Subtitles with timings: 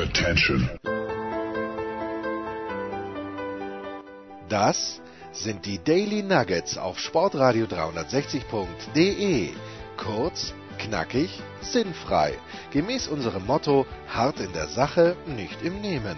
[0.00, 0.70] Attention.
[4.48, 9.50] Das sind die Daily Nuggets auf Sportradio 360.de.
[9.98, 12.32] Kurz, knackig, sinnfrei.
[12.70, 16.16] Gemäß unserem Motto: hart in der Sache, nicht im Nehmen.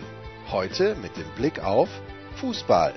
[0.53, 1.89] Heute mit dem Blick auf
[2.37, 2.95] Fußball.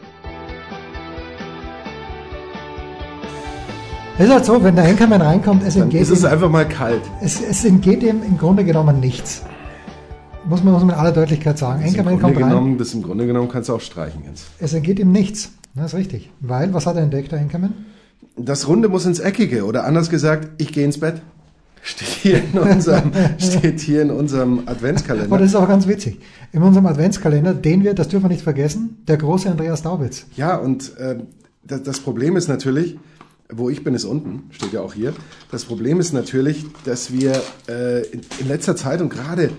[4.19, 6.49] Es ist halt so, wenn der Henkermann reinkommt, es Dann entgeht, ist es ihm, einfach
[6.49, 7.01] mal kalt.
[7.21, 9.43] es, es entgeht ihm im Grunde genommen nichts.
[10.47, 11.81] Muss man, muss man in aller Deutlichkeit sagen.
[11.83, 14.45] Das Grunde, kommt rein, genommen, das im Grunde genommen kannst du auch streichen jetzt.
[14.59, 15.51] es entgeht ihm nichts.
[15.73, 16.29] Das ist richtig.
[16.39, 17.73] Weil, was hat er entdeckt, der Henkermann?
[18.37, 21.21] Das Runde muss ins Eckige oder anders gesagt, ich gehe ins Bett.
[21.81, 25.37] Steht hier in unserem, steht hier in unserem Aber Adventskalender.
[25.37, 26.19] das ist auch ganz witzig.
[26.51, 30.25] In unserem Adventskalender, den wir, das dürfen wir nicht vergessen, der große Andreas Daubitz.
[30.35, 31.17] Ja, und äh,
[31.63, 32.97] das, das Problem ist natürlich,
[33.49, 35.13] wo ich bin, ist unten, steht ja auch hier.
[35.51, 39.51] Das Problem ist natürlich, dass wir äh, in, in letzter Zeit und gerade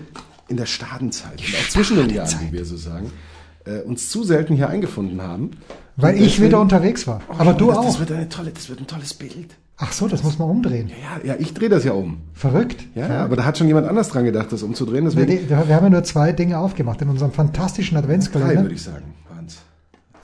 [0.47, 3.11] in der Stadenzeit und auch zwischen den Jahren, wie wir so sagen,
[3.65, 5.51] äh, uns zu selten hier eingefunden haben.
[5.95, 7.21] Weil Und ich deswegen- wieder unterwegs war.
[7.29, 7.85] Oh, Aber du das, auch.
[7.85, 9.55] Das wird, eine tolle, das wird ein tolles Bild.
[9.79, 10.89] Ach so, das muss man umdrehen.
[10.89, 12.21] Ja, ja, ich drehe das ja um.
[12.33, 12.83] Verrückt.
[12.95, 15.05] Ja, ja, aber da hat schon jemand anders dran gedacht, das umzudrehen.
[15.15, 18.61] Wir, Deswegen wir haben ja nur zwei Dinge aufgemacht in unserem fantastischen drei, Adventskalender.
[18.63, 19.03] würde ich sagen.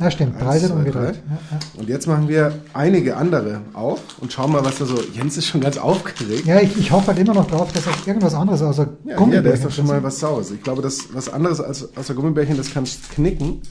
[0.03, 0.41] Ja, stimmt.
[0.41, 1.15] Drei sind umgedreht.
[1.15, 1.79] Ja, ja.
[1.79, 4.95] Und jetzt machen wir einige andere auf und schauen mal, was da so.
[5.13, 6.45] Jens ist schon ganz aufgeregt.
[6.45, 9.43] Ja, ich, ich hoffe halt immer noch drauf, dass auch irgendwas anderes außer Ja, Gummibärchen
[9.45, 10.51] da ist doch schon mal was Saures.
[10.51, 13.61] Ich glaube, das was anderes als außer Gummibärchen, das kannst knicken.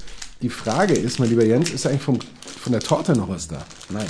[0.41, 2.19] Die Frage ist, mein lieber Jens, ist eigentlich vom,
[2.61, 3.59] von der Torte noch was da?
[3.91, 4.07] Nein.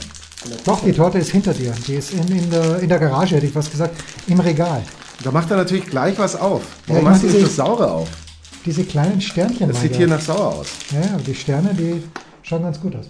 [0.65, 1.73] Doch, die Torte ist hinter dir.
[1.87, 3.95] Die ist in, in, der, in der Garage, hätte ich fast gesagt,
[4.29, 4.83] im Regal.
[5.23, 6.63] Da macht er natürlich gleich was auf.
[6.63, 8.09] Ja, Warum ich machst du diese- das Saure auf?
[8.65, 9.69] Diese kleinen Sternchen.
[9.69, 10.69] Das sieht hier nach sauer aus.
[10.93, 12.03] Ja, ja, die Sterne, die
[12.43, 13.07] schauen ganz gut aus.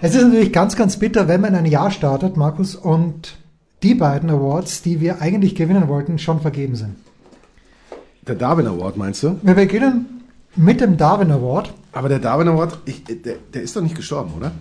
[0.00, 3.36] Es ist natürlich ganz, ganz bitter, wenn man ein Jahr startet, Markus, und
[3.82, 6.96] die beiden Awards, die wir eigentlich gewinnen wollten, schon vergeben sind.
[8.26, 9.38] Der Darwin Award, meinst du?
[9.42, 10.22] Wir beginnen
[10.54, 11.72] mit dem Darwin Award.
[11.92, 14.52] Aber der Darwin Award, ich, der, der ist doch nicht gestorben, oder?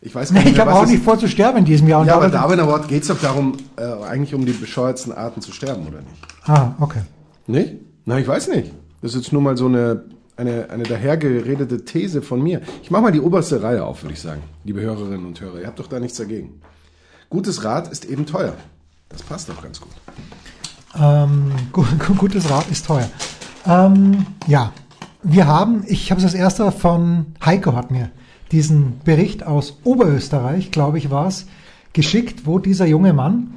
[0.00, 2.02] Ich weiß Nee, nicht, ich mehr, habe auch nicht vor zu sterben in diesem Jahr.
[2.02, 5.12] Und Ja, aber Darwin- Darwin Award geht es doch darum, äh, eigentlich um die bescheuertsten
[5.12, 6.22] Arten zu sterben, oder nicht?
[6.46, 7.00] Ah, okay.
[7.48, 7.74] Nicht?
[8.04, 8.70] Na, ich weiß nicht.
[9.02, 10.04] Das ist jetzt nur mal so eine,
[10.36, 12.60] eine, eine dahergeredete These von mir.
[12.82, 14.42] Ich mache mal die oberste Reihe auf, würde ich sagen.
[14.64, 16.60] Liebe Hörerinnen und Hörer, ihr habt doch da nichts dagegen.
[17.30, 18.54] Gutes Rad ist eben teuer.
[19.08, 19.92] Das passt doch ganz gut.
[21.00, 23.08] Ähm, gu gu- gutes Rad ist teuer.
[23.66, 24.72] Ähm, ja,
[25.22, 28.10] wir haben, ich habe es als erster von Heiko hat mir
[28.50, 31.46] diesen Bericht aus Oberösterreich, glaube ich, war es,
[31.92, 33.54] geschickt, wo dieser junge Mann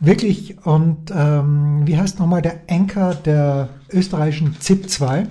[0.00, 5.26] wirklich und ähm, wie heißt nochmal der Anker der österreichischen ZIP 2,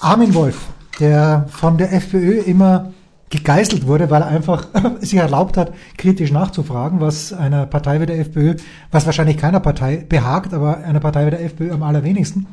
[0.00, 0.66] Armin Wolf,
[1.00, 2.92] der von der FPÖ immer
[3.30, 4.68] gegeißelt wurde, weil er einfach
[5.00, 8.56] sich erlaubt hat, kritisch nachzufragen, was einer Partei wie der FPÖ,
[8.90, 12.46] was wahrscheinlich keiner Partei behagt, aber einer Partei wie der FPÖ am allerwenigsten.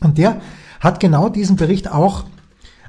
[0.00, 0.40] Und der
[0.80, 2.24] hat genau diesen Bericht auch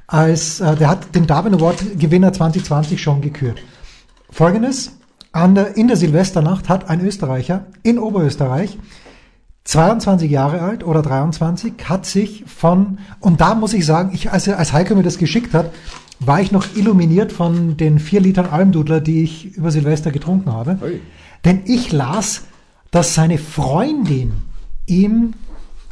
[0.06, 3.62] als, äh, der hat den Darwin Award Gewinner 2020 schon gekürt.
[4.30, 4.98] Folgendes,
[5.34, 8.78] der, in der Silvesternacht hat ein Österreicher in Oberösterreich
[9.64, 14.48] 22 Jahre alt oder 23, hat sich von, und da muss ich sagen, ich, als,
[14.48, 15.72] als Heiko mir das geschickt hat,
[16.18, 20.78] war ich noch illuminiert von den vier Litern Almdudler, die ich über Silvester getrunken habe.
[20.82, 21.00] Ui.
[21.44, 22.42] Denn ich las,
[22.90, 24.32] dass seine Freundin
[24.86, 25.34] ihm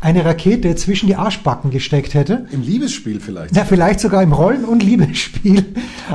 [0.00, 2.46] eine Rakete zwischen die Arschbacken gesteckt hätte.
[2.52, 3.54] Im Liebesspiel vielleicht.
[3.54, 5.74] Ja, vielleicht sogar im Rollen- und Liebesspiel.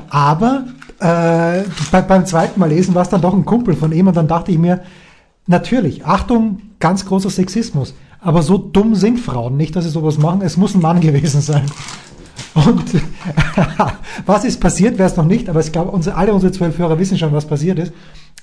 [0.10, 0.66] Aber
[1.00, 4.16] äh, bei, beim zweiten Mal lesen war es dann doch ein Kumpel von ihm und
[4.16, 4.82] dann dachte ich mir,
[5.48, 7.94] natürlich, Achtung, ganz großer Sexismus.
[8.20, 10.42] Aber so dumm sind Frauen nicht, dass sie sowas machen.
[10.42, 11.66] Es muss ein Mann gewesen sein.
[12.54, 12.84] Und
[14.26, 16.98] was ist passiert, wäre es noch nicht, aber ich glaube, unsere, alle unsere zwölf Hörer
[16.98, 17.94] wissen schon, was passiert ist.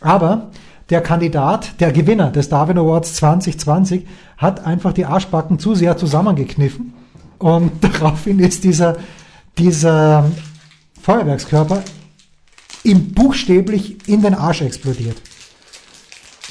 [0.01, 0.51] Aber
[0.91, 6.93] der Kandidat, der Gewinner des Darwin Awards 2020, hat einfach die Arschbacken zu sehr zusammengekniffen.
[7.39, 8.97] Und daraufhin ist dieser,
[9.59, 10.27] dieser
[11.01, 11.83] Feuerwerkskörper
[12.85, 15.17] ihm buchstäblich in den Arsch explodiert.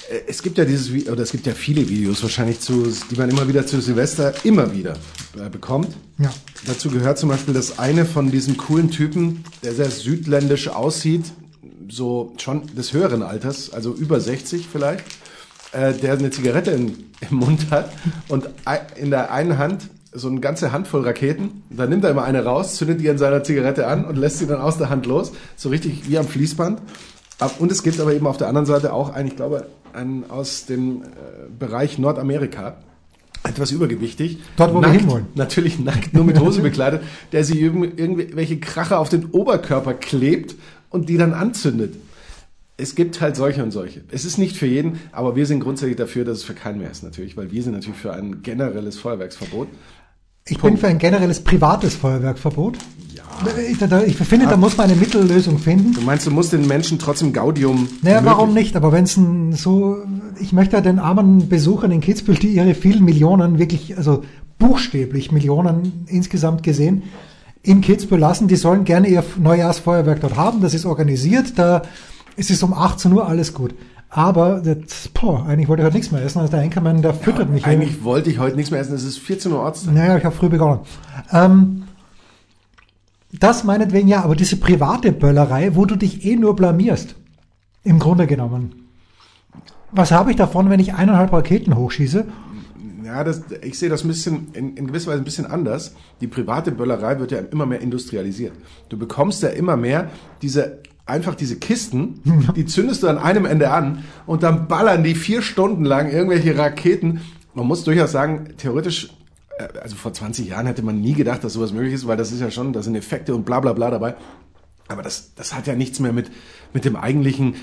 [0.09, 3.29] Äh, Es gibt ja dieses oder es gibt ja viele Videos wahrscheinlich zu, die man
[3.29, 4.97] immer wieder zu Silvester immer wieder
[5.37, 5.95] äh, bekommt.
[6.17, 6.33] Ja.
[6.65, 11.25] Dazu gehört zum Beispiel das eine von diesen coolen Typen, der sehr südländisch aussieht,
[11.89, 15.03] so schon des höheren Alters, also über 60 vielleicht,
[15.71, 17.91] äh, der eine Zigarette in, im Mund hat
[18.27, 18.47] und
[18.95, 21.63] in der einen Hand so eine ganze Handvoll Raketen.
[21.69, 24.47] Da nimmt er immer eine raus, zündet die an seiner Zigarette an und lässt sie
[24.47, 26.81] dann aus der Hand los, so richtig wie am Fließband.
[27.59, 30.65] Und es gibt aber eben auf der anderen Seite auch einen, ich glaube, einen aus
[30.65, 31.05] dem äh,
[31.57, 32.77] Bereich Nordamerika,
[33.43, 34.37] etwas übergewichtig.
[34.57, 35.25] Dort, wo wir nackt, hinwollen.
[35.33, 40.55] Natürlich nackt, nur mit Hose bekleidet, der sich irgendw- irgendwelche Kracher auf den Oberkörper klebt
[40.89, 41.95] und die dann anzündet.
[42.77, 44.01] Es gibt halt solche und solche.
[44.11, 46.91] Es ist nicht für jeden, aber wir sind grundsätzlich dafür, dass es für keinen mehr
[46.91, 49.67] ist natürlich, weil wir sind natürlich für ein generelles Feuerwerksverbot.
[50.47, 52.77] Ich bin für ein generelles privates Feuerwerkverbot.
[53.69, 55.93] Ich, da, ich finde, da muss man eine Mittellösung finden.
[55.93, 57.87] Du meinst, du musst den Menschen trotzdem Gaudium.
[58.01, 58.75] Naja, warum nicht?
[58.75, 59.17] Aber wenn es
[59.61, 59.97] so,
[60.39, 64.23] ich möchte ja den armen Besuchern in Kitzbühel, die ihre vielen Millionen, wirklich, also
[64.59, 67.03] buchstäblich Millionen insgesamt gesehen,
[67.63, 70.61] in Kitzbühel lassen, die sollen gerne ihr Neujahrsfeuerwerk dort haben.
[70.61, 71.83] Das ist organisiert, da
[72.35, 73.73] ist es um 18 Uhr alles gut.
[74.13, 76.39] Aber das, boah, eigentlich wollte ich heute nichts mehr essen.
[76.39, 77.65] Also der Enkermann, der füttert mich.
[77.65, 78.03] Eigentlich irgendwie.
[78.03, 78.93] wollte ich heute nichts mehr essen.
[78.93, 79.93] Es ist 14 Uhr Ortszeit.
[79.93, 80.81] Naja, ich habe früh begonnen.
[81.31, 81.83] Ähm,
[83.31, 87.15] das meinetwegen ja, aber diese private Böllerei, wo du dich eh nur blamierst,
[87.85, 88.89] im Grunde genommen.
[89.93, 92.25] Was habe ich davon, wenn ich eineinhalb Raketen hochschieße?
[93.05, 95.95] Ja, das, ich sehe das ein bisschen, in, in gewisser Weise ein bisschen anders.
[96.19, 98.53] Die private Böllerei wird ja immer mehr industrialisiert.
[98.89, 100.09] Du bekommst ja immer mehr
[100.41, 100.79] diese,
[101.11, 102.21] einfach diese Kisten,
[102.55, 106.57] die zündest du an einem Ende an und dann ballern die vier Stunden lang irgendwelche
[106.57, 107.21] Raketen.
[107.53, 109.09] Man muss durchaus sagen, theoretisch,
[109.57, 112.31] äh, also vor 20 Jahren hätte man nie gedacht, dass sowas möglich ist, weil das
[112.31, 114.15] ist ja schon, da sind Effekte und bla bla bla dabei.
[114.87, 116.31] Aber das, das hat ja nichts mehr mit,
[116.73, 117.55] mit dem eigentlichen,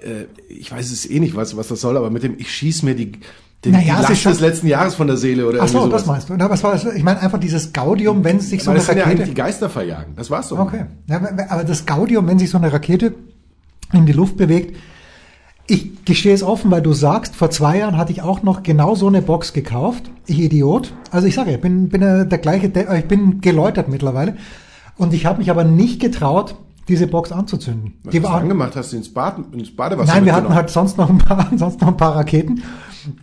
[0.00, 2.82] äh, ich weiß es eh nicht, was, was das soll, aber mit dem, ich schieß
[2.82, 3.12] mir die,
[3.64, 6.28] den, Naja, es Last des letzten Jahres von der Seele oder Ach so, das meinst
[6.28, 6.34] du.
[6.36, 6.84] Na, was war das?
[6.94, 9.24] Ich meine einfach dieses Gaudium, wenn sich so Aber eine das sind ja Rakete...
[9.24, 10.14] die Geister verjagen.
[10.14, 10.58] Das war's doch.
[10.58, 10.86] Okay.
[11.08, 13.14] Ja, aber- aber das Gaudium, wenn sich so eine Rakete
[13.92, 14.76] in die Luft bewegt,
[15.68, 18.94] ich gestehe es offen, weil du sagst, vor zwei Jahren hatte ich auch noch genau
[18.94, 20.04] so eine Box gekauft.
[20.26, 20.92] Ich Idiot.
[21.10, 24.36] Also ich sage, ich bin, bin der gleiche, äh, ich bin geläutert mittlerweile.
[24.96, 26.54] Und ich habe mich aber nicht getraut,
[26.88, 27.94] diese Box anzuzünden.
[28.04, 28.76] Was Die hast du war, angemacht?
[28.76, 31.80] Hast du ins, Bad, ins Badewasser nein, wir hatten halt sonst noch ein paar, sonst
[31.80, 32.62] noch ein paar Raketen.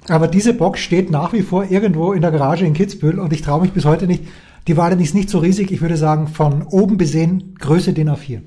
[0.08, 3.42] Aber diese Box steht nach wie vor irgendwo in der Garage in Kitzbühel und ich
[3.42, 4.24] traue mich bis heute nicht.
[4.68, 5.72] Die war allerdings nicht so riesig.
[5.72, 8.42] Ich würde sagen, von oben besehen Größe DIN A4.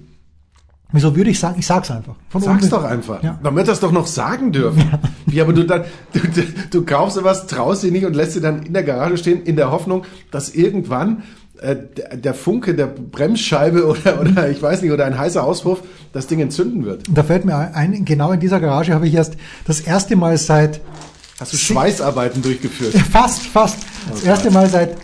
[0.92, 1.56] Wieso würde ich sagen?
[1.58, 2.14] Ich sag's einfach.
[2.28, 3.22] Von Sag's doch einfach.
[3.22, 3.38] Ja.
[3.42, 4.84] Man wird das doch noch sagen dürfen.
[5.26, 8.40] Wie, aber du dann, du, du, du kaufst sowas, traust sie nicht und lässt sie
[8.40, 11.24] dann in der Garage stehen, in der Hoffnung, dass irgendwann
[11.60, 11.76] äh,
[12.14, 16.38] der, Funke der Bremsscheibe oder, oder ich weiß nicht, oder ein heißer Auspuff das Ding
[16.40, 17.02] entzünden wird.
[17.10, 19.36] Da fällt mir ein, genau in dieser Garage habe ich erst
[19.66, 20.80] das erste Mal seit
[21.38, 22.94] Hast du Schweißarbeiten durchgeführt?
[23.10, 23.78] fast, fast,
[24.10, 24.96] das erste Mal seit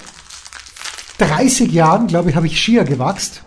[1.18, 3.42] 30 Jahren, glaube ich, habe ich Skier gewachst.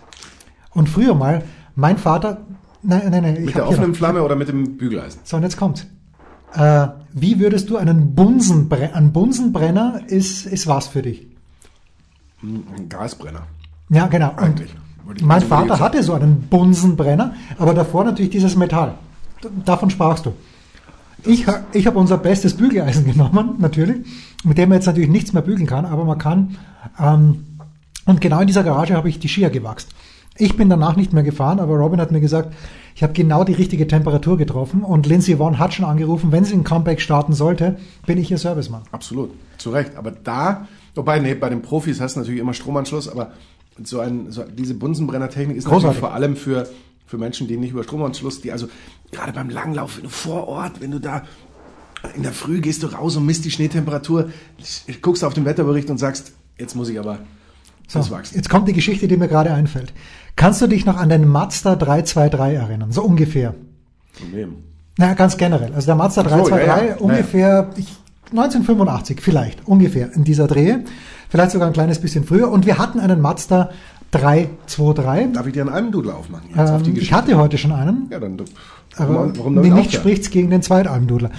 [0.70, 1.44] Und früher mal,
[1.74, 2.42] mein Vater,
[2.82, 5.20] nein, nein, nein, Mit der offenen Flamme oder mit dem Bügeleisen?
[5.24, 5.86] So, und jetzt kommt's.
[6.54, 11.26] Äh, wie würdest du einen Bunsenbrenner, ein Bunsenbrenner ist, ist was für dich?
[12.42, 13.46] Ein Gasbrenner.
[13.88, 14.32] Ja, genau.
[14.36, 14.74] Eigentlich.
[15.22, 18.94] Mein also Vater hatte so einen Bunsenbrenner, aber davor natürlich dieses Metall.
[19.64, 20.34] Davon sprachst du.
[21.24, 24.06] Ich, ich habe unser bestes Bügeleisen genommen, natürlich,
[24.44, 26.56] mit dem man jetzt natürlich nichts mehr bügeln kann, aber man kann.
[27.00, 27.44] Ähm,
[28.04, 29.88] und genau in dieser Garage habe ich die Skier gewachst.
[30.38, 32.54] Ich bin danach nicht mehr gefahren, aber Robin hat mir gesagt,
[32.94, 36.54] ich habe genau die richtige Temperatur getroffen und Lindsay Vaughn hat schon angerufen, wenn sie
[36.54, 37.76] ein Comeback starten sollte,
[38.06, 38.82] bin ich ihr Servicemann.
[38.92, 39.96] Absolut, zu Recht.
[39.96, 43.32] Aber da, wobei, nee, bei den Profis hast du natürlich immer Stromanschluss, aber
[43.82, 45.84] so ein, so, diese Bunsenbrenner-Technik ist Großartig.
[45.84, 46.68] natürlich vor allem für,
[47.06, 48.68] für Menschen, die nicht über Stromanschluss, die also
[49.12, 51.22] gerade beim Langlauf, wenn du vor Ort, wenn du da
[52.14, 54.30] in der Früh gehst du raus und misst die Schneetemperatur,
[55.02, 57.18] guckst auf den Wetterbericht und sagst, jetzt muss ich aber
[57.88, 58.36] So, das wachsen.
[58.36, 59.92] jetzt kommt die Geschichte, die mir gerade einfällt.
[60.36, 62.92] Kannst du dich noch an den Mazda 323 erinnern?
[62.92, 63.54] So ungefähr.
[64.18, 64.56] Problem.
[64.98, 65.72] Na, ganz generell.
[65.74, 66.96] Also der Mazda Ach so, 323, ja, ja.
[67.00, 67.88] ungefähr ich,
[68.30, 70.84] 1985 vielleicht, ungefähr in dieser Drehe.
[71.28, 72.50] Vielleicht sogar ein kleines bisschen früher.
[72.50, 73.70] Und wir hatten einen Mazda
[74.10, 75.32] 323.
[75.32, 76.48] Darf ich dir einen Almdudel aufmachen?
[76.48, 78.08] Jetzt auf die Ähm, ich hatte heute schon einen.
[78.10, 78.36] ja, dann,
[78.96, 79.90] Aber warum, warum nee, nicht aufhören?
[79.92, 81.30] spricht's gegen den Zweitalmdudler.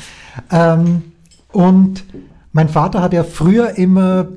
[0.51, 1.03] Ähm,
[1.51, 2.03] und
[2.51, 4.27] mein Vater hat ja früher immer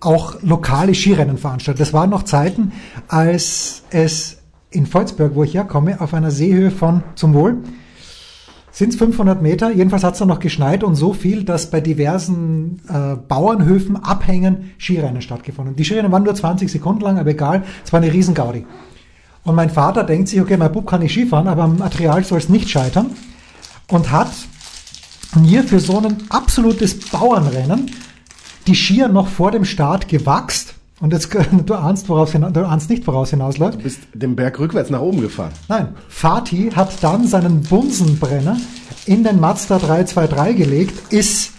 [0.00, 1.80] auch lokale Skirennen veranstaltet.
[1.80, 2.72] Das waren noch Zeiten,
[3.08, 4.38] als es
[4.70, 7.58] in Volzberg, wo ich herkomme, auf einer Seehöhe von, zum Wohl,
[8.72, 9.70] sind es 500 Meter.
[9.70, 14.72] Jedenfalls hat es da noch geschneit und so viel, dass bei diversen äh, Bauernhöfen, Abhängen
[14.78, 15.76] Skirennen stattgefunden.
[15.76, 18.66] Die Skirennen waren nur 20 Sekunden lang, aber egal, es war eine Riesengaudi.
[19.44, 22.38] Und mein Vater denkt sich, okay, mein Bub kann nicht Skifahren, aber am Material soll
[22.38, 23.10] es nicht scheitern.
[23.88, 24.30] Und hat
[25.34, 27.90] mir für so ein absolutes Bauernrennen
[28.66, 30.71] die Skier noch vor dem Start gewachst.
[31.02, 33.80] Und jetzt, du ahnst, woraus du ahnst nicht, woraus hinausläuft.
[33.80, 35.50] Du bist den Berg rückwärts nach oben gefahren.
[35.68, 38.56] Nein, Fatih hat dann seinen Bunsenbrenner
[39.04, 41.50] in den Mazda 323 gelegt, ist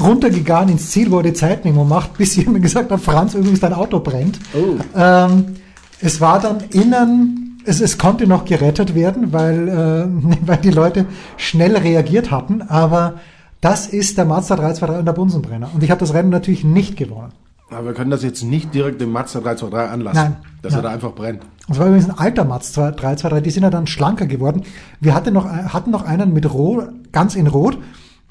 [0.00, 3.72] runtergegangen ins Ziel, wo er die Zeitnehmung macht, bis jemand gesagt hat, Franz, übrigens dein
[3.72, 4.38] Auto brennt.
[4.54, 4.76] Oh.
[4.96, 5.56] Ähm,
[6.00, 11.06] es war dann innen, es, es konnte noch gerettet werden, weil, äh, weil die Leute
[11.36, 13.14] schnell reagiert hatten, aber
[13.60, 15.70] das ist der Mazda 323 und der Bunsenbrenner.
[15.74, 17.32] Und ich habe das Rennen natürlich nicht gewonnen.
[17.70, 20.36] Aber wir können das jetzt nicht direkt dem Mazda 323 anlassen, Nein.
[20.62, 20.84] dass er Nein.
[20.84, 21.42] da einfach brennt.
[21.66, 24.62] Das war übrigens ein alter Mazda 323, die sind ja dann schlanker geworden.
[25.00, 27.78] Wir hatten noch, hatten noch einen mit Rot, ganz in Rot,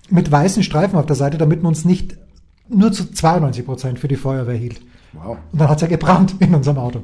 [0.09, 2.17] mit weißen Streifen auf der Seite, damit man uns nicht
[2.69, 4.81] nur zu 92 Prozent für die Feuerwehr hielt.
[5.13, 5.37] Wow.
[5.51, 7.03] Und dann hat es ja gebrannt in unserem Auto.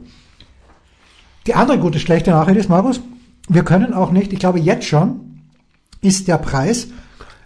[1.48, 3.02] Die andere gute, schlechte Nachricht ist, Markus,
[3.50, 5.42] wir können auch nicht, ich glaube jetzt schon,
[6.02, 6.88] ist der Preis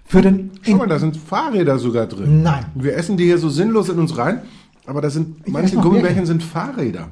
[0.05, 0.51] für den...
[0.61, 2.43] Schau mal, da sind Fahrräder sogar drin.
[2.43, 2.65] Nein.
[2.75, 4.41] Wir essen die hier so sinnlos in uns rein,
[4.87, 6.25] aber da sind, Ich manche Gummibärchen Bärchen.
[6.25, 7.09] sind Fahrräder.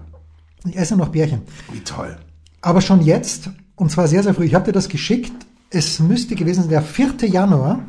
[0.65, 1.41] Ich esse noch Bärchen.
[1.71, 2.15] Wie toll.
[2.61, 5.33] Aber schon jetzt, und zwar sehr, sehr früh, ich habe dir das geschickt,
[5.69, 7.15] es müsste gewesen sein, der 4.
[7.27, 7.79] Januar.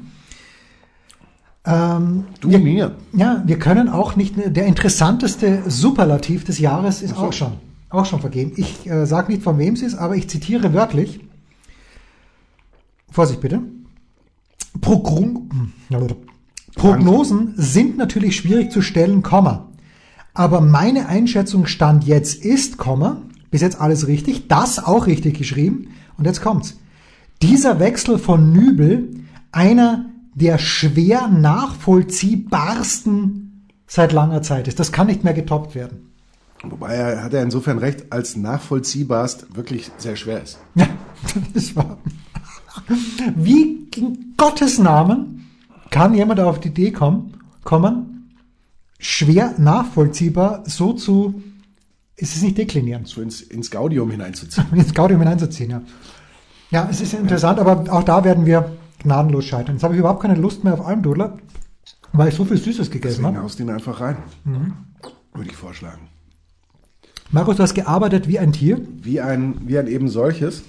[1.66, 2.96] Ähm, Du wir, mir.
[3.12, 7.16] Ja, wir können auch nicht, der interessanteste Superlativ des Jahres ist so.
[7.22, 7.52] auch schon,
[7.90, 8.52] auch schon vergeben.
[8.56, 11.20] Ich äh, sage nicht, von wem es ist, aber ich zitiere wörtlich.
[13.10, 13.62] Vorsicht bitte.
[14.80, 15.72] Progrum,
[16.74, 19.68] Prognosen sind natürlich schwierig zu stellen, Komma.
[20.34, 25.94] Aber meine Einschätzung stand jetzt ist, Komma, bis jetzt alles richtig, das auch richtig geschrieben.
[26.18, 26.76] Und jetzt kommt's.
[27.40, 29.10] Dieser Wechsel von Nübel,
[29.52, 34.80] einer der schwer nachvollziehbarsten seit langer Zeit ist.
[34.80, 36.10] Das kann nicht mehr getoppt werden.
[36.64, 40.58] Wobei er hat er insofern recht, als nachvollziehbarst wirklich sehr schwer ist.
[40.74, 40.88] Ja,
[41.54, 41.96] das war.
[43.34, 45.46] Wie in Gottes Namen
[45.90, 48.13] kann jemand auf die Idee kommen, kommen,
[49.04, 51.42] schwer nachvollziehbar so zu,
[52.16, 54.66] ist es nicht deklinieren, So ins, ins Gaudium hineinzuziehen.
[54.75, 55.82] ins Gaudium hineinzuziehen, ja.
[56.70, 59.76] Ja, es ist interessant, aber auch da werden wir gnadenlos scheitern.
[59.76, 61.38] Jetzt habe ich überhaupt keine Lust mehr auf Almdudler,
[62.12, 63.42] weil ich so viel Süßes gegessen habe.
[63.42, 64.16] haust ihn einfach rein.
[64.44, 64.73] Mhm.
[65.34, 66.08] Würde ich vorschlagen.
[67.30, 68.80] Markus, du hast gearbeitet wie ein Tier.
[69.02, 70.62] Wie ein, wie ein eben solches.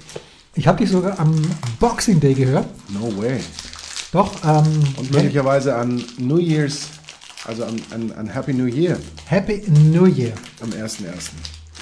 [0.56, 1.36] Ich habe dich sogar am
[1.80, 2.68] Boxing Day gehört.
[2.90, 3.40] No way.
[4.12, 4.66] Doch, ähm,
[4.98, 6.90] Und möglicherweise an New Year's,
[7.48, 8.98] also an, an, an Happy New Year
[9.28, 10.34] Happy New Year.
[10.62, 11.32] am 1.1.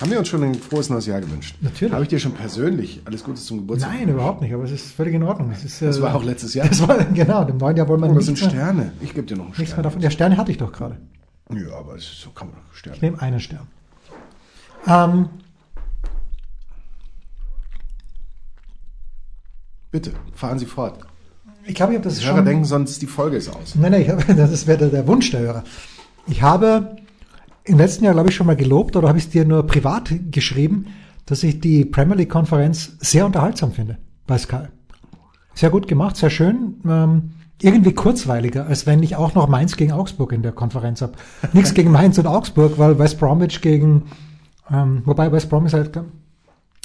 [0.01, 1.55] Haben wir uns schon ein frohes neues Jahr gewünscht?
[1.62, 1.93] Natürlich.
[1.93, 3.91] Habe ich dir schon persönlich alles Gute zum Geburtstag?
[3.93, 5.51] Nein, überhaupt nicht, aber es ist völlig in Ordnung.
[5.51, 6.67] Es ist, Das äh, war auch letztes Jahr.
[6.74, 8.93] Das war, genau, im neuen Jahr wollen wir Oh, das sind mehr, Sterne.
[9.01, 9.84] Ich gebe dir noch einen nichts mehr Stern.
[9.84, 10.01] davon.
[10.01, 10.98] Der Sterne hatte ich doch gerade.
[11.53, 12.96] Ja, aber es ist so kann man doch Sterne.
[12.96, 13.67] Ich nehme einen Stern.
[14.88, 15.29] Ähm,
[19.91, 21.00] Bitte, fahren Sie fort.
[21.65, 22.46] Ich glaube, ich habe das Die Hörer schon...
[22.46, 23.75] denken sonst, die Folge ist aus.
[23.75, 25.63] Nein, nein, ich habe, das wäre der, der Wunsch der Hörer.
[26.27, 26.96] Ich habe
[27.65, 30.12] im letzten Jahr, glaube ich, schon mal gelobt oder habe ich es dir nur privat
[30.32, 30.88] geschrieben,
[31.25, 34.67] dass ich die Premier League Konferenz sehr unterhaltsam finde bei Sky.
[35.53, 36.75] Sehr gut gemacht, sehr schön.
[36.86, 41.13] Ähm, irgendwie kurzweiliger, als wenn ich auch noch Mainz gegen Augsburg in der Konferenz habe.
[41.53, 44.03] Nichts gegen Mainz und Augsburg, weil West Bromwich gegen,
[44.70, 45.98] ähm, wobei West Brom ist halt,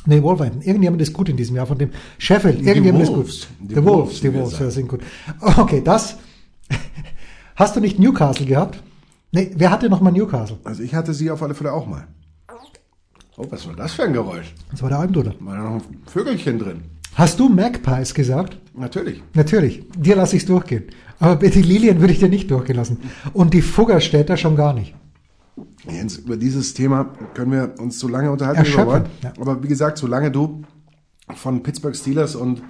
[0.07, 0.62] nee, Wolverhampton.
[0.62, 2.62] Irgendjemand ist gut in diesem Jahr, von dem Sheffield.
[2.62, 3.49] Irgendjemand ist gut.
[3.61, 5.00] Die Die Wolves, die Wolves, ja, sind gut.
[5.40, 6.19] Okay, das.
[7.57, 8.83] Hast du nicht Newcastle gehabt?
[9.33, 10.59] Nee, wer hatte noch mal Newcastle?
[10.64, 12.07] Also ich hatte sie auf alle Fälle auch mal.
[13.37, 14.52] Oh, was war das für ein Geräusch?
[14.71, 15.33] Das war der Almduder.
[15.40, 16.83] War da noch ein Vögelchen drin?
[17.14, 18.59] Hast du Magpies gesagt?
[18.75, 19.23] Natürlich.
[19.35, 19.85] Natürlich.
[19.97, 20.85] Dir lasse ich es durchgehen.
[21.21, 22.99] Aber bitte Lilien würde ich dir nicht durchgehen lassen.
[23.33, 24.95] Und die Fuggerstädter schon gar nicht.
[25.90, 29.07] Jens, über dieses Thema können wir uns so lange unterhalten, wie wir Erschöpfen, wollen.
[29.23, 29.33] ja.
[29.40, 30.62] Aber wie gesagt, solange du
[31.35, 32.62] von Pittsburgh Steelers und,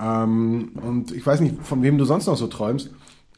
[0.00, 2.90] ähm, und ich weiß nicht, von wem du sonst noch so träumst,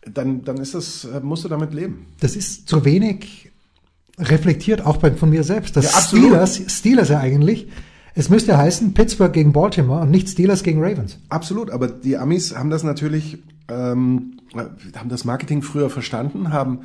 [0.06, 2.06] dann, dann ist das, äh, musst du damit leben.
[2.20, 3.50] Das ist zu wenig
[4.18, 5.76] reflektiert, auch bei, von mir selbst.
[5.76, 6.00] Das Ja.
[6.00, 7.68] Steelers, Steelers ja eigentlich.
[8.14, 11.18] Es müsste heißen Pittsburgh gegen Baltimore und nicht Steelers gegen Ravens.
[11.28, 16.80] Absolut, aber die Amis haben das natürlich, ähm, haben das Marketing früher verstanden, haben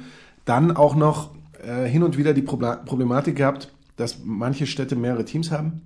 [0.46, 1.32] dann auch noch
[1.66, 5.82] äh, hin und wieder die Problematik gehabt, dass manche Städte mehrere Teams haben.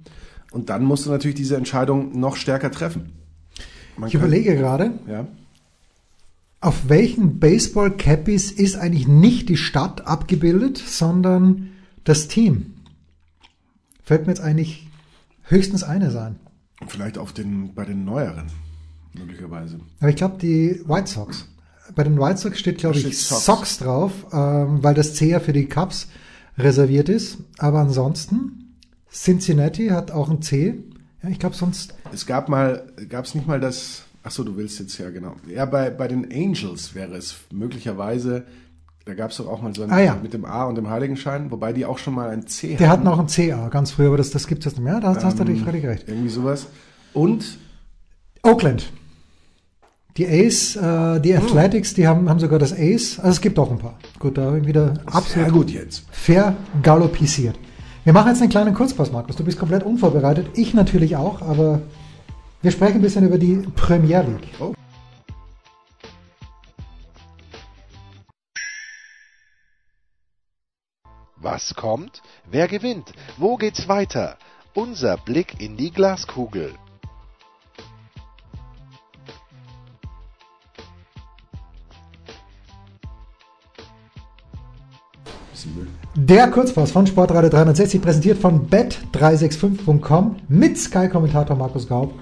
[0.51, 3.11] Und dann musst du natürlich diese Entscheidung noch stärker treffen.
[3.97, 5.27] Man Ich kann- überlege gerade, Ja.
[6.61, 11.69] auf welchen Baseball-Cappies ist eigentlich nicht die Stadt abgebildet, sondern
[12.03, 12.73] das Team?
[14.03, 14.87] Fällt mir jetzt eigentlich
[15.43, 16.37] höchstens eine sein.
[16.87, 18.47] Vielleicht auf den, bei den neueren,
[19.13, 19.79] möglicherweise.
[19.99, 21.47] Aber ich glaube, die White Sox.
[21.95, 23.45] Bei den White Sox steht, glaube ich, Sox.
[23.45, 23.77] Sox.
[23.79, 26.07] drauf, ähm, weil das C ja für die Cubs
[26.57, 27.37] reserviert ist.
[27.59, 28.75] Aber ansonsten,
[29.11, 30.83] Cincinnati hat auch ein C.
[31.23, 34.55] Ja, ich glaube sonst, Es gab mal, gab es nicht mal das, ach so, du
[34.57, 35.35] willst jetzt ja genau.
[35.47, 38.43] Ja, bei, bei den Angels wäre es möglicherweise,
[39.05, 40.19] da gab es doch auch mal so ein, Ah, ja.
[40.21, 43.07] mit dem A und dem Heiligenschein, wobei die auch schon mal ein C der hatten
[43.07, 44.99] auch ein CA ganz früher, aber das, das gibt's jetzt nicht mehr.
[44.99, 46.07] Da hast, hast du natürlich völlig recht.
[46.07, 46.67] Irgendwie sowas.
[47.13, 47.57] Und
[48.43, 48.91] Oakland.
[50.17, 53.19] Die Ace, äh, die Athletics, die haben, haben sogar das Ace.
[53.19, 53.99] Also es gibt auch ein paar.
[54.17, 56.05] Gut, da habe ich wieder sehr absolut gut jetzt.
[56.11, 57.55] vergaloppisiert.
[58.03, 59.35] Wir machen jetzt einen kleinen Kurzpass, Markus.
[59.35, 60.47] Du bist komplett unvorbereitet.
[60.55, 61.81] Ich natürlich auch, aber
[62.63, 64.49] wir sprechen ein bisschen über die Premier League.
[64.59, 64.73] Oh.
[71.35, 72.23] Was kommt?
[72.49, 73.13] Wer gewinnt?
[73.37, 74.37] Wo geht's weiter?
[74.73, 76.73] Unser Blick in die Glaskugel.
[86.15, 92.13] Der Kurzpass von Sportradio 360, präsentiert von bet365.com mit Sky-Kommentator Markus Gaub.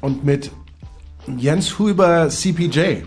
[0.00, 0.50] Und mit
[1.36, 3.02] Jens Huber CPJ.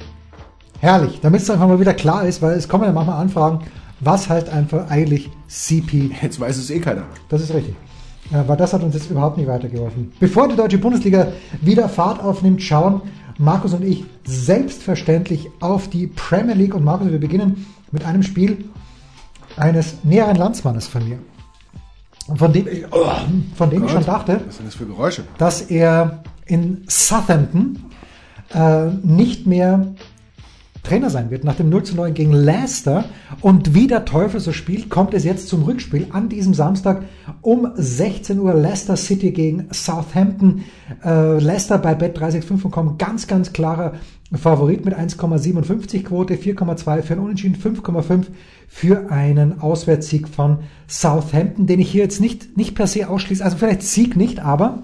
[0.80, 3.60] Herrlich, damit es einfach mal wieder klar ist, weil es kommen ja manchmal Anfragen,
[4.00, 6.12] was halt einfach eigentlich CP.
[6.22, 7.04] Jetzt weiß es eh keiner.
[7.30, 7.76] Das ist richtig.
[8.32, 10.12] Ja, weil das hat uns jetzt überhaupt nicht weitergeholfen.
[10.20, 11.28] Bevor die deutsche Bundesliga
[11.62, 13.02] wieder Fahrt aufnimmt, schauen
[13.38, 16.76] Markus und ich selbstverständlich auf die Premier League.
[16.76, 18.66] Und Markus, wir beginnen mit einem Spiel
[19.58, 21.20] eines näheren Landsmannes von mir.
[22.36, 23.10] Von dem, ich, oh,
[23.56, 25.24] von dem ich schon dachte, Was sind das für Geräusche?
[25.38, 27.86] dass er in Southampton
[28.54, 29.96] äh, nicht mehr
[30.84, 31.44] Trainer sein wird.
[31.44, 33.06] Nach dem 0 zu 9 gegen Leicester
[33.42, 37.04] und wie der Teufel so spielt, kommt es jetzt zum Rückspiel an diesem Samstag
[37.42, 40.64] um 16 Uhr Leicester City gegen Southampton.
[41.04, 43.94] Äh, Leicester bei Bet365.com ganz, ganz klarer
[44.38, 48.26] Favorit mit 1,57 Quote, 4,2 für einen Unentschieden, 5,5
[48.68, 53.44] für einen Auswärtssieg von Southampton, den ich hier jetzt nicht, nicht per se ausschließe.
[53.44, 54.84] Also vielleicht Sieg nicht, aber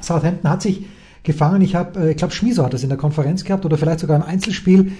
[0.00, 0.86] Southampton hat sich
[1.24, 1.60] gefangen.
[1.62, 4.16] Ich habe, äh, ich glaube, Schmiso hat das in der Konferenz gehabt oder vielleicht sogar
[4.16, 4.92] im Einzelspiel.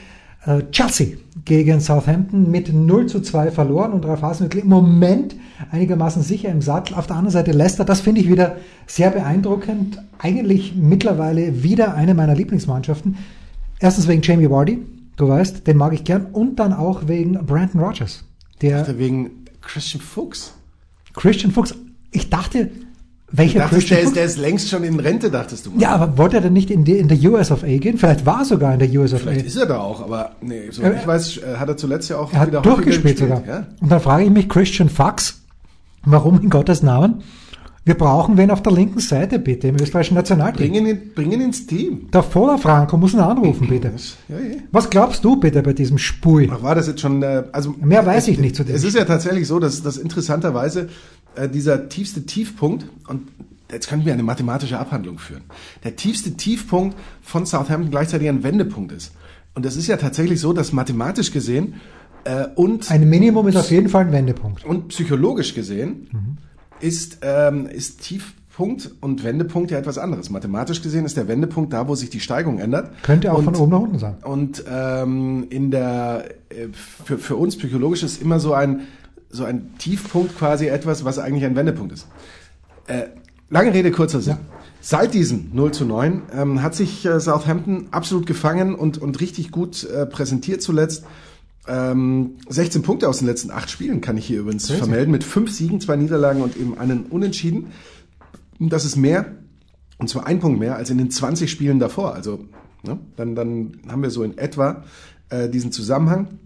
[0.44, 5.36] Äh, Chelsea gegen Southampton mit 0 zu 2 verloren und Ralf Hasenhüttl im Moment
[5.70, 6.96] einigermaßen sicher im Sattel.
[6.96, 8.56] Auf der anderen Seite Leicester, das finde ich wieder
[8.86, 10.02] sehr beeindruckend.
[10.18, 13.16] Eigentlich mittlerweile wieder eine meiner Lieblingsmannschaften.
[13.80, 14.78] Erstens wegen Jamie Vardy,
[15.16, 16.26] du weißt, den mag ich gern.
[16.32, 18.24] Und dann auch wegen Brandon Rogers.
[18.60, 20.52] Der Wegen Christian Fuchs.
[21.14, 21.74] Christian Fuchs.
[22.10, 22.70] Ich dachte,
[23.30, 24.08] welcher Dachtest, Christian der, Fuchs?
[24.10, 25.80] ist, der ist längst schon in Rente, dachtest du mal.
[25.80, 27.98] Ja, aber wollte er denn nicht in, die, in der US of A gehen?
[27.98, 29.46] Vielleicht war er sogar in der US of Vielleicht A.
[29.46, 32.18] ist er da auch, aber nee, so Äh, ich weiß, äh, hat er zuletzt ja
[32.18, 33.46] auch Er hat wieder durchgespielt sogar.
[33.46, 33.66] Ja?
[33.80, 35.42] Und dann frage ich mich, Christian Fax,
[36.04, 37.22] warum in Gottes Namen?
[37.88, 40.70] Wir brauchen wen auf der linken Seite, bitte, im österreichischen Nationalteam.
[40.70, 42.10] Bringen ihn, bringen ins Team.
[42.12, 43.90] Der Voller Franco muss ihn anrufen, bitte.
[44.28, 44.56] Ja, ja.
[44.72, 46.50] Was glaubst du bitte bei diesem Spui?
[46.52, 47.74] Ach, war das jetzt schon, äh, also.
[47.80, 50.90] Mehr weiß es, ich nicht zu dem Es ist ja tatsächlich so, dass, dass interessanterweise
[51.34, 53.22] äh, dieser tiefste Tiefpunkt, und
[53.72, 55.44] jetzt könnten wir eine mathematische Abhandlung führen,
[55.82, 59.12] der tiefste Tiefpunkt von Southampton gleichzeitig ein Wendepunkt ist.
[59.54, 61.76] Und das ist ja tatsächlich so, dass mathematisch gesehen
[62.24, 64.66] äh, und, Ein Minimum ist auf jeden Fall ein Wendepunkt.
[64.66, 66.36] und psychologisch gesehen Mhm.
[66.80, 70.30] Ist, ähm, ist Tiefpunkt und Wendepunkt ja etwas anderes.
[70.30, 72.90] Mathematisch gesehen ist der Wendepunkt da, wo sich die Steigung ändert.
[73.02, 74.16] Könnte auch und, von oben nach unten sein.
[74.22, 78.82] Und ähm, in der äh, für, für uns psychologisch ist immer so ein
[79.30, 82.06] so ein Tiefpunkt quasi etwas, was eigentlich ein Wendepunkt ist.
[82.86, 83.08] Äh,
[83.50, 84.38] lange Rede, kurzer Sinn.
[84.80, 89.50] Seit diesem 0 zu 9 ähm, hat sich äh, Southampton absolut gefangen und, und richtig
[89.50, 91.04] gut äh, präsentiert zuletzt.
[91.66, 94.78] Ähm, 16 Punkte aus den letzten acht Spielen kann ich hier übrigens Crazy.
[94.78, 97.68] vermelden, mit fünf Siegen, zwei Niederlagen und eben einen Unentschieden.
[98.58, 99.26] Das ist mehr,
[99.98, 102.14] und zwar ein Punkt mehr als in den 20 Spielen davor.
[102.14, 102.44] Also
[102.84, 104.84] ne, dann, dann haben wir so in etwa
[105.30, 106.38] äh, diesen Zusammenhang.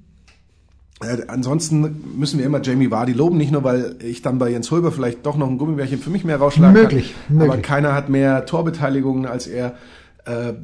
[1.02, 4.70] Äh, ansonsten müssen wir immer Jamie Vardy loben, nicht nur, weil ich dann bei Jens
[4.70, 7.36] Hulber vielleicht doch noch ein Gummibärchen für mich mehr rausschlagen Möglich, kann.
[7.36, 7.62] Aber möglich.
[7.62, 9.74] keiner hat mehr Torbeteiligungen als er.
[10.24, 10.54] Äh,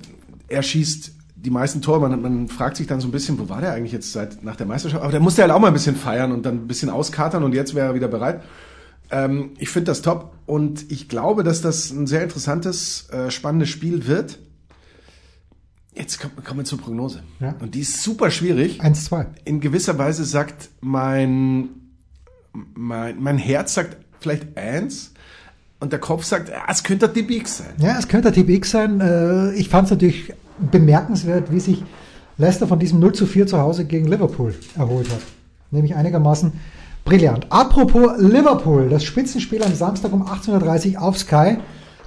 [0.49, 2.01] er schießt die meisten Tore.
[2.01, 4.57] Man, man fragt sich dann so ein bisschen, wo war der eigentlich jetzt seit nach
[4.57, 5.03] der Meisterschaft?
[5.03, 7.55] Aber der musste halt auch mal ein bisschen feiern und dann ein bisschen auskatern und
[7.55, 8.43] jetzt wäre er wieder bereit.
[9.11, 13.69] Ähm, ich finde das top und ich glaube, dass das ein sehr interessantes, äh, spannendes
[13.71, 14.39] Spiel wird.
[15.95, 17.23] Jetzt kommen kommen wir zur Prognose.
[17.41, 17.55] Ja.
[17.61, 18.81] Und die ist super schwierig.
[18.83, 19.27] 1-2.
[19.45, 21.71] In gewisser Weise sagt mein,
[22.75, 25.13] mein, mein Herz sagt vielleicht eins
[25.81, 27.75] und der Kopf sagt, es könnte die Big sein.
[27.79, 29.01] Ja, es könnte der Tipp X sein.
[29.01, 30.33] Äh, Ich fand es natürlich
[30.71, 31.85] bemerkenswert, wie sich
[32.37, 35.21] Leicester von diesem 0 zu 4 zu Hause gegen Liverpool erholt hat.
[35.71, 36.53] Nämlich einigermaßen
[37.05, 37.47] brillant.
[37.51, 41.59] Apropos Liverpool, das Spitzenspiel am Samstag um 18.30 Uhr auf Sky,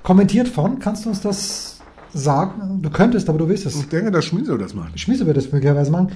[0.03, 1.79] kommentiert von, kannst du uns das
[2.13, 2.79] sagen?
[2.81, 3.75] Du könntest, aber du willst es.
[3.75, 4.99] Ich denke, dass Schmiesel das macht.
[4.99, 6.11] Schmiese wird das möglicherweise machen.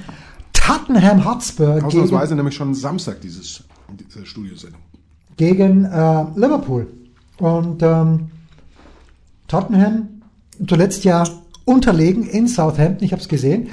[0.53, 4.81] Tottenham Hotspur gegen, Ausnahmsweise nämlich schon Samstag dieses, diese Studiosendung.
[5.37, 6.87] gegen äh, Liverpool.
[7.37, 8.31] Und ähm,
[9.47, 10.21] Tottenham
[10.67, 11.23] zuletzt ja
[11.65, 13.67] unterlegen in Southampton, ich habe es gesehen.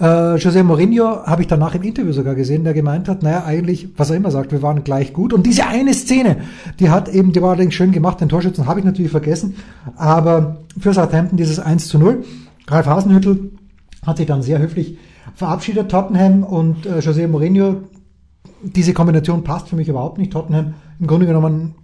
[0.00, 0.04] Äh,
[0.36, 4.10] José Mourinho habe ich danach im Interview sogar gesehen, der gemeint hat, naja, eigentlich, was
[4.10, 5.32] er immer sagt, wir waren gleich gut.
[5.32, 6.38] Und diese eine Szene,
[6.80, 9.54] die hat eben, die war allerdings schön gemacht, den Torschützen habe ich natürlich vergessen,
[9.96, 12.24] aber für Southampton dieses 1 zu 0.
[12.66, 13.52] Ralf Hasenhüttl
[14.04, 14.98] hat sich dann sehr höflich
[15.36, 17.82] verabschiedet, Tottenham und äh, José Mourinho.
[18.62, 20.32] Diese Kombination passt für mich überhaupt nicht.
[20.32, 21.74] Tottenham im Grunde genommen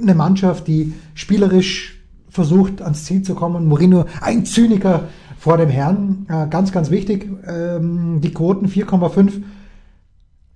[0.00, 1.97] eine Mannschaft, die spielerisch
[2.30, 3.66] versucht, ans Ziel zu kommen.
[3.66, 5.04] Mourinho, ein Zyniker
[5.38, 6.26] vor dem Herrn.
[6.28, 7.28] Äh, ganz, ganz wichtig.
[7.46, 9.42] Ähm, die Quoten 4,5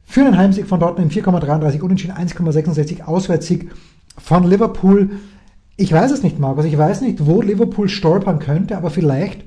[0.04, 3.70] für einen Heimsieg von Dortmund, 4,33 Unentschieden, 1,66 Auswärtssieg
[4.18, 5.10] von Liverpool.
[5.76, 6.66] Ich weiß es nicht, Markus.
[6.66, 9.44] Ich weiß nicht, wo Liverpool stolpern könnte, aber vielleicht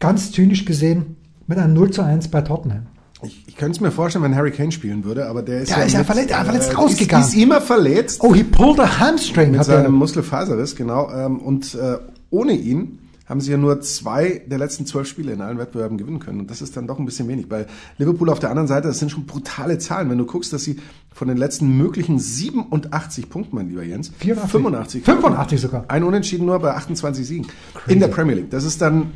[0.00, 2.86] ganz zynisch gesehen mit einem 0 zu 1 bei Tottenham.
[3.22, 5.78] Ich, ich könnte es mir vorstellen, wenn Harry Kane spielen würde, aber der ist Ja,
[5.82, 7.26] ist ja mit, verletzt- ja, verletzt äh, rausgegangen.
[7.26, 8.20] Ist, ist immer verletzt.
[8.22, 9.52] Oh, he pulled a hamstring.
[9.52, 9.82] mit Hat er.
[9.82, 11.10] seinem Muskelfaserriss, genau.
[11.10, 11.96] Ähm, und äh,
[12.30, 16.20] ohne ihn haben sie ja nur zwei der letzten zwölf Spiele in allen Wettbewerben gewinnen
[16.20, 16.40] können.
[16.40, 17.48] Und das ist dann doch ein bisschen wenig.
[17.48, 17.66] Bei
[17.98, 20.08] Liverpool auf der anderen Seite, das sind schon brutale Zahlen.
[20.10, 20.76] Wenn du guckst, dass sie
[21.12, 24.50] von den letzten möglichen 87 Punkten, mein lieber Jens, 84.
[24.52, 25.04] 85.
[25.04, 25.84] 85 sogar.
[25.88, 27.46] Ein Unentschieden nur bei 28 Siegen.
[27.88, 28.50] In der Premier League.
[28.50, 29.12] Das ist dann,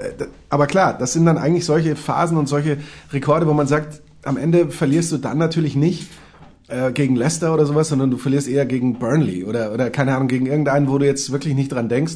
[0.00, 2.78] äh, d- aber klar, das sind dann eigentlich solche Phasen und solche
[3.12, 6.08] Rekorde, wo man sagt, am Ende verlierst du dann natürlich nicht
[6.68, 10.28] äh, gegen Leicester oder sowas, sondern du verlierst eher gegen Burnley oder, oder keine Ahnung,
[10.28, 12.14] gegen irgendeinen, wo du jetzt wirklich nicht dran denkst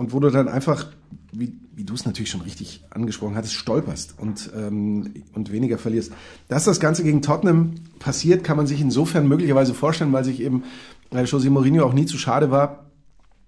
[0.00, 0.86] und wo du dann einfach,
[1.30, 6.12] wie, wie du es natürlich schon richtig angesprochen hattest, stolperst und, ähm, und weniger verlierst.
[6.48, 10.64] Dass das Ganze gegen Tottenham passiert, kann man sich insofern möglicherweise vorstellen, weil sich eben
[11.12, 12.86] äh, José Mourinho auch nie zu schade war,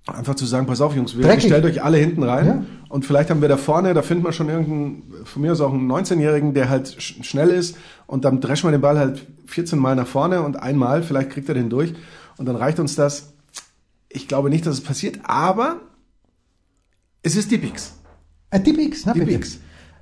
[0.07, 1.45] einfach zu sagen, pass auf Jungs, wir Dreckig.
[1.45, 2.65] stellt euch alle hinten rein Ja.
[2.91, 5.73] und vielleicht haben wir da vorne, da finden wir schon irgendeinen, von mir aus auch
[5.73, 9.79] einen 19-Jährigen, der halt sch schnell ist und dann dreschen wir den Ball halt 14
[9.79, 11.95] Mal nach vorne und einmal, vielleicht kriegt er den durch
[12.37, 13.33] und dann reicht uns das.
[14.11, 15.81] Ich glaube nicht, dass es passiert, aber
[17.23, 17.93] es ist die Pix.
[18.51, 19.33] Äh, die Bigs, na Die bitte.
[19.33, 19.59] Bigs.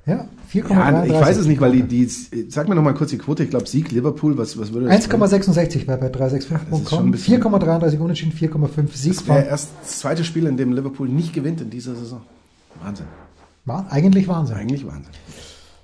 [0.06, 0.70] Ja, 4,33.
[0.70, 2.06] Ja, ich weiß es nicht, weil die, die
[2.48, 5.04] sag mir noch mal kurz die Quote, ich glaube Sieg Liverpool, was, was würde das
[5.04, 5.20] sein?
[5.20, 7.04] 1,66 bei, bei das ist schon 365.com.
[7.06, 11.09] ein bisschen- 4,33 Unentschieden, 4,5 Sieg Das wäre erst das zweite Spiel, in dem Liverpool
[11.09, 12.22] nicht gewinnt in dieser Saison.
[12.83, 13.06] Wahnsinn.
[13.66, 14.56] War eigentlich Wahnsinn.
[14.56, 15.12] Eigentlich Wahnsinn.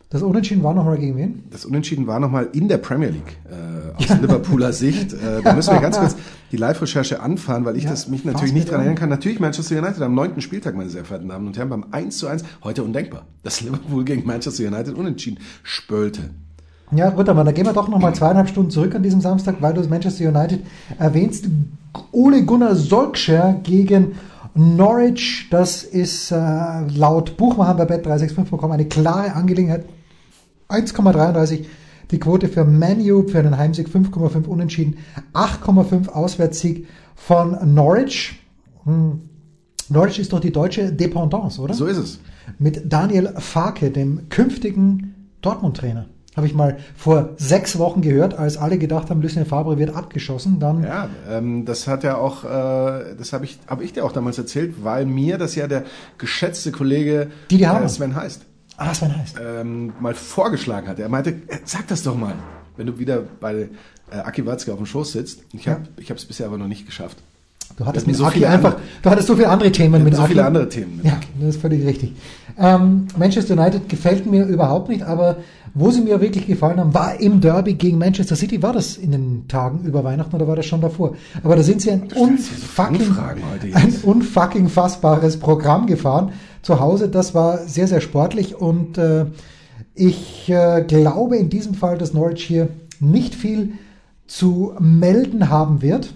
[0.09, 1.43] Das Unentschieden war nochmal gegen wen?
[1.51, 5.13] Das Unentschieden war nochmal in der Premier League äh, aus Liverpooler Sicht.
[5.13, 6.15] Äh, da müssen wir ganz kurz
[6.53, 8.87] die Live-Recherche anfahren, weil ich Ja, das mich natürlich nicht bitte dran an.
[8.87, 9.09] erinnern kann.
[9.09, 12.29] Natürlich Manchester United am neunten Spieltag, meine sehr verehrten Damen und Herren, beim 1 zu
[12.29, 16.31] 1, heute undenkbar, dass Liverpool gegen Manchester United unentschieden spölte.
[16.93, 19.75] Ja, gut, aber da gehen wir doch nochmal zweieinhalb Stunden zurück an diesem Samstag, weil
[19.75, 20.61] du das Manchester United
[21.01, 21.47] erwähnst.
[22.13, 24.13] Ole Gunnar Solskjaer gegen
[24.55, 25.49] Norwich.
[25.51, 26.37] Das ist äh,
[26.95, 29.85] laut Buchmacher bei bet365.com eine klare Angelegenheit.
[30.69, 31.65] 1,33
[32.11, 34.99] die Quote für Manu für einen Heimsieg, 5,5 Unentschieden,
[35.35, 38.41] 8,5 Auswärtssieg von Norwich.
[38.85, 39.23] Hm.
[39.89, 41.75] Norwich ist doch die deutsche Dependance, oder?
[41.75, 42.21] So ist es.
[42.59, 46.07] mit Daniel Farke, dem künftigen Dortmund-Trainer.
[46.37, 50.61] Habe ich mal vor sechs Wochen gehört, als alle gedacht haben, Lucien Favre wird abgeschossen.
[50.61, 54.13] Dann Ja, ähm, das hat ja auch, äh, das habe ich, hab ich dir auch
[54.13, 55.85] damals erzählt, weil mir das ja der
[56.19, 58.43] geschätzte Kollege Didi äh, Sven heißt.
[58.77, 59.37] Ah, Sven heißt.
[59.43, 60.99] ähm, mal vorgeschlagen hat.
[60.99, 62.35] Er meinte, äh, sag das doch mal,
[62.77, 63.69] wenn du wieder bei
[64.11, 65.41] äh, Aki Watzke auf dem Schoß sitzt.
[65.53, 65.83] Ich habe
[66.15, 67.17] es bisher aber noch nicht geschafft.
[67.77, 70.23] Du hattest mit so Aki einfach, andere- du hattest so viele andere Themen mit so
[70.23, 70.33] Aki.
[70.33, 70.97] viele andere Themen.
[70.97, 71.27] Mit Ja, Aki.
[71.41, 72.13] das ist völlig richtig.
[72.59, 75.39] Ähm, Manchester United gefällt mir überhaupt nicht, aber
[75.75, 78.63] wo sie mir wirklich gefallen haben, war im Derby gegen Manchester City.
[78.63, 81.17] War das in den Tagen über Weihnachten oder war das schon davor?
[81.43, 83.15] Aber da sind sie ein so unfucking,
[83.65, 83.77] jetzt.
[83.77, 86.33] ein unfucking fassbares Programm gefahren
[86.67, 87.09] zu Hause.
[87.09, 89.27] Das war sehr, sehr sportlich und äh,
[89.95, 92.69] ich äh, glaube in diesem Fall, dass Norwich hier
[93.01, 93.75] nicht viel
[94.27, 96.13] zu melden haben wird.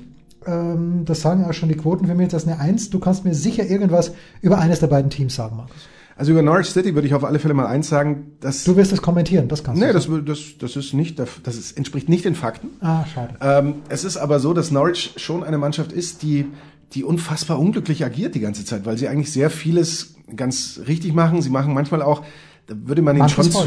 [0.47, 2.29] Ähm, das sagen auch schon die Quoten für mich.
[2.29, 2.91] Das ist eine Eins.
[2.91, 5.77] Du kannst mir sicher irgendwas über eines der beiden Teams sagen, Markus.
[6.17, 8.93] Also über Norwich City würde ich auf alle Fälle mal eins sagen, dass Du wirst
[8.93, 9.95] es kommentieren, das kannst nee, du.
[9.95, 12.69] das, will- das, das ist nicht, das ist, entspricht nicht den Fakten.
[12.81, 13.35] Ah, schade.
[13.41, 16.45] Ähm, es ist aber so, dass Norwich schon eine Mannschaft ist, die,
[16.93, 21.43] die unfassbar unglücklich agiert die ganze Zeit, weil sie eigentlich sehr vieles ganz richtig machen.
[21.43, 22.25] Sie machen manchmal auch,
[22.67, 23.67] da würde man ihnen schon zu,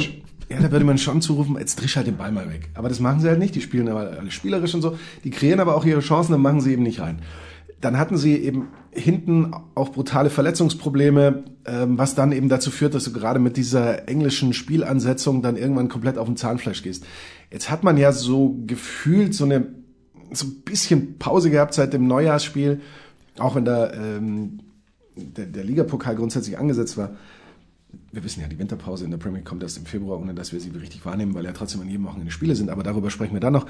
[0.50, 2.70] ja, da würde man schon zurufen, jetzt drisch halt den Ball mal weg.
[2.74, 3.56] Aber das machen sie halt nicht.
[3.56, 4.98] Die spielen aber alle spielerisch und so.
[5.24, 7.22] Die kreieren aber auch ihre Chancen, dann machen sie eben nicht rein.
[7.82, 13.04] Dann hatten sie eben hinten auch brutale Verletzungsprobleme, ähm, was dann eben dazu führt, dass
[13.04, 17.06] du gerade mit dieser englischen Spielansetzung dann irgendwann komplett auf den Zahnfleisch gehst.
[17.52, 19.68] Jetzt hat man ja so gefühlt so eine
[20.32, 22.82] so ein bisschen Pause gehabt seit dem Neujahrsspiel,
[23.38, 24.60] auch wenn da ähm,
[25.16, 27.12] der, der Ligapokal grundsätzlich angesetzt war.
[28.12, 30.52] Wir wissen ja, die Winterpause in der Premier League kommt erst im Februar, ohne dass
[30.52, 32.70] wir sie richtig wahrnehmen, weil ja trotzdem an jedem Wochenende Spiele sind.
[32.70, 33.68] Aber darüber sprechen wir dann noch.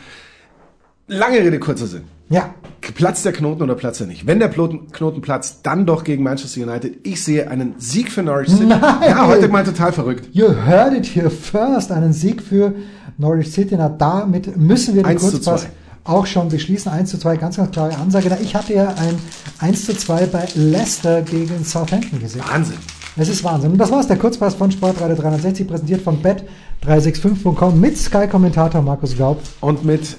[1.08, 2.04] Lange Rede, kurzer Sinn.
[2.30, 2.54] Ja,
[2.96, 4.28] Platzt der Knoten oder platzt er nicht?
[4.28, 7.06] Wenn der Knoten platzt, dann doch gegen Manchester United.
[7.06, 8.66] Ich sehe einen Sieg für Norwich City.
[8.66, 8.82] Nein!
[8.82, 10.30] Ja, heute mal total verrückt.
[10.34, 11.92] you heard it here first.
[11.92, 12.74] Einen Sieg für
[13.18, 13.76] Norwich City.
[13.78, 15.70] Na, damit müssen wir den 1 zu Kurzpass 2.
[16.04, 16.92] auch schon beschließen.
[16.92, 18.38] 1 zu 2, ganz, ganz klare Ansage.
[18.42, 19.18] Ich hatte ja ein
[19.60, 22.44] 1 zu 2 bei Leicester gegen Southampton gesehen.
[22.48, 22.78] Wahnsinn.
[23.16, 23.72] Es ist Wahnsinn.
[23.72, 29.42] Und das war's, der Kurzpass von Sportradio 360, präsentiert von bet365.com mit Sky-Kommentator Markus Gaub.
[29.62, 30.18] Und mit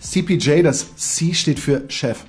[0.00, 2.24] CPJ, das C steht für Chef.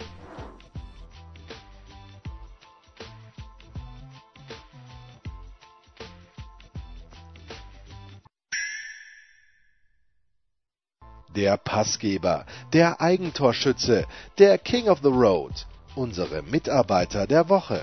[11.37, 14.05] der Passgeber, der Eigentorschütze,
[14.39, 17.81] der King of the Road, unsere Mitarbeiter der Woche.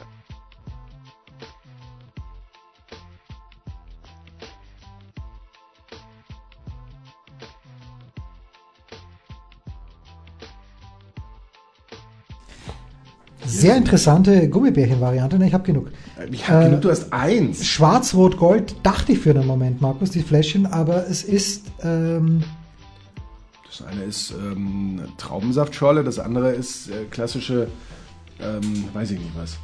[13.46, 15.38] Sehr interessante Gummibärchen-Variante.
[15.38, 15.92] Ne, ich habe genug.
[16.32, 17.64] Ich habe äh, genug, du hast eins.
[17.64, 22.42] Schwarz-Rot-Gold dachte ich für einen Moment, Markus, die Fläschchen, aber es ist ähm,
[23.78, 27.66] das eine ist ähm, Traubensaftschorle, das andere ist äh, klassische,
[28.40, 29.56] ähm, weiß ich nicht was.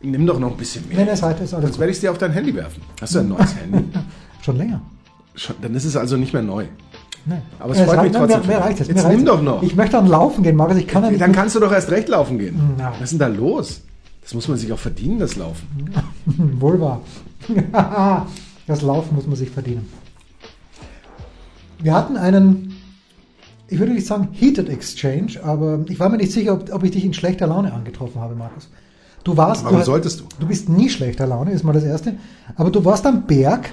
[0.00, 0.98] Nimm doch noch ein bisschen mehr.
[0.98, 2.82] Nein, das heute ist alles Sonst werde ich es dir auf dein Handy werfen.
[3.00, 3.84] Hast du ein neues Handy?
[4.42, 4.80] schon länger.
[5.34, 6.66] Schon, dann ist es also nicht mehr neu.
[7.24, 7.42] Nein.
[7.58, 8.86] Aber es Ja, freut mich trotzdem Mir, mir reicht es.
[8.86, 8.88] dich.
[8.88, 9.32] mir Jetzt reicht nimm es.
[9.32, 9.62] doch noch.
[9.64, 10.76] Ich möchte dann laufen gehen, Markus.
[10.76, 11.20] Ich kann ja nicht.
[11.20, 12.60] Dann kannst du doch erst recht laufen gehen.
[12.78, 12.92] Na.
[12.92, 13.80] Was ist denn da los?
[14.22, 15.66] Das muss man sich auch verdienen, das Laufen.
[16.60, 17.00] Wohl wahr.
[18.68, 19.88] das Laufen muss man sich verdienen.
[21.80, 22.75] Wir hatten einen,
[23.68, 26.92] ich würde nicht sagen Heated Exchange, aber ich war mir nicht sicher, ob, ob ich
[26.92, 28.68] dich in schlechter Laune angetroffen habe, Markus.
[29.24, 29.64] Du warst.
[29.64, 30.24] Warum du, solltest du?
[30.38, 32.14] Du bist nie schlechter Laune, ist mal das Erste.
[32.54, 33.72] Aber du warst am Berg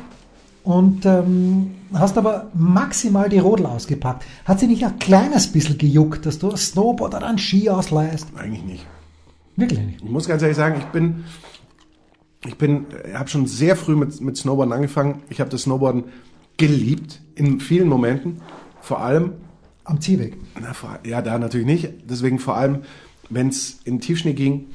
[0.63, 4.25] und ähm, hast aber maximal die Rodel ausgepackt.
[4.45, 8.29] Hat sie nicht ein kleines bisschen gejuckt, dass du Snowboard oder einen Ski ausleihst?
[8.35, 8.87] Eigentlich nicht.
[9.55, 10.01] Wirklich nicht.
[10.03, 11.25] Ich muss ganz ehrlich sagen, ich bin,
[12.47, 15.21] ich bin, habe schon sehr früh mit, mit Snowboarden angefangen.
[15.29, 16.05] Ich habe das Snowboarden
[16.57, 18.41] geliebt in vielen Momenten.
[18.81, 19.33] Vor allem,
[19.85, 20.37] Am Ziehweg.
[20.59, 20.73] na,
[21.05, 21.89] ja, da natürlich nicht.
[22.09, 22.83] Deswegen vor allem,
[23.29, 24.67] wenn es in Tiefschnee ging,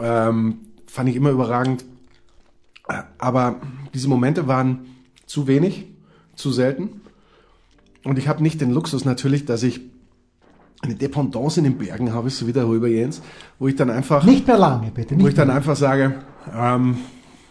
[0.00, 1.84] ähm, fand ich immer überragend.
[3.18, 3.56] Aber
[3.94, 4.86] diese Momente waren
[5.26, 5.86] zu wenig,
[6.34, 7.00] zu selten.
[8.04, 9.80] Und ich habe nicht den Luxus natürlich, dass ich
[10.82, 13.22] eine Dependance in den Bergen habe, so wie der Röber Jens,
[13.60, 15.14] wo ich dann einfach Nicht mehr lange, bitte.
[15.14, 15.56] wo Nicht ich dann mehr.
[15.56, 16.16] einfach sage,
[16.52, 16.96] ähm,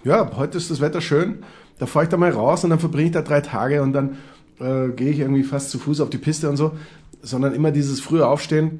[0.03, 1.43] ja, heute ist das Wetter schön,
[1.79, 4.17] da fahre ich da mal raus und dann verbringe ich da drei Tage und dann
[4.61, 6.73] äh, gehe ich irgendwie fast zu Fuß auf die Piste und so,
[7.21, 8.79] sondern immer dieses frühe Aufstehen,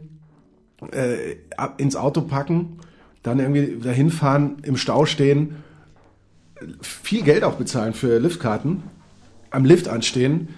[0.92, 1.36] äh,
[1.78, 2.80] ins Auto packen,
[3.24, 5.58] dann irgendwie dahin fahren, im Stau stehen,
[6.82, 8.84] viel Geld auch bezahlen für Liftkarten,
[9.50, 10.50] am Lift anstehen,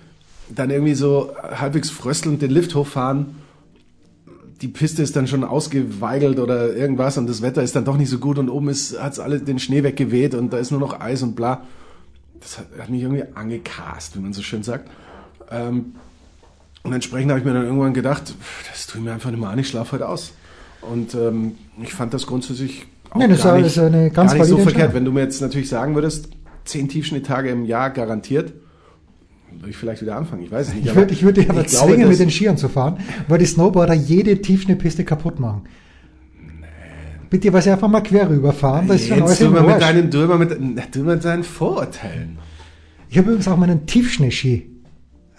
[0.50, 3.36] dann irgendwie so halbwegs fröstelnd den Lift hochfahren,
[4.64, 8.10] die Piste ist dann schon ausgeweigelt oder irgendwas und das Wetter ist dann doch nicht
[8.10, 11.02] so gut und oben ist hat's alles den Schnee weggeweht und da ist nur noch
[11.02, 11.64] Eis und bla.
[12.40, 14.90] Das hat, hat mich irgendwie angecast, wie man so schön sagt.
[15.52, 15.94] Ähm,
[16.84, 18.36] und entsprechend habe ich mir dann irgendwann gedacht,
[18.70, 20.34] das tue ich mir einfach nicht mehr an, ich schlafe heute aus.
[20.82, 24.50] Und ähm, ich fand das grundsätzlich auch Nee, das gar, nicht, eine ganz gar nicht
[24.50, 24.94] so verkehrt.
[24.94, 26.30] Wenn du mir jetzt natürlich sagen würdest,
[26.66, 28.54] zehn Tiefschneetage im Jahr garantiert,
[29.52, 30.44] würde ich vielleicht wieder anfangen.
[30.44, 30.88] Ich weiß es nicht.
[30.88, 33.46] Ich würde würd dich aber glaube, zwingen, dass- mit den Skiern zu fahren, weil die
[33.46, 35.62] Snowboarder jede Tiefschneepiste kaputt machen.
[37.30, 38.88] Bitte, weil sie einfach mal quer rüberfahren.
[38.88, 42.38] Das ist schon alles Jetzt mit deinen, tu mal mit, mal mit deinen Vorurteilen.
[43.10, 44.70] Ich habe übrigens auch meinen Tiefschneeski.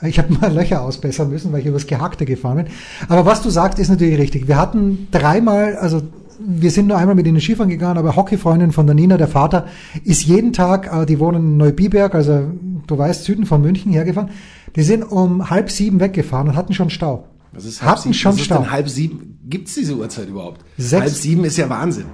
[0.06, 2.66] Ich habe mal Löcher ausbessern müssen, weil ich übers Gehackte gefahren bin.
[3.08, 4.48] Aber was du sagst, ist natürlich richtig.
[4.48, 6.02] Wir hatten dreimal, also
[6.46, 9.66] wir sind nur einmal mit ihnen Skifahren gegangen, aber Hockeyfreundin von der Nina, der Vater,
[10.04, 12.42] ist jeden Tag, äh, die wohnen in Neubiberg, also
[12.86, 14.30] du weißt, Süden von München hergefahren.
[14.76, 17.28] Die sind um halb sieben weggefahren und hatten schon Stau.
[17.52, 18.58] Was ist hatten schon was ist Stau.
[18.58, 19.38] denn halb sieben?
[19.48, 20.62] Gibt's diese Uhrzeit überhaupt?
[20.76, 22.06] Sechs- Halb sieben ist ja Wahnsinn.